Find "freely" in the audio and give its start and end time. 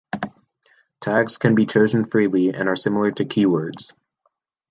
2.03-2.49